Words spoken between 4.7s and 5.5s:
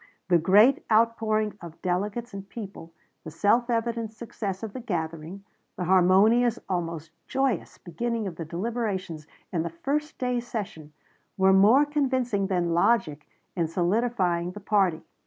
the gathering,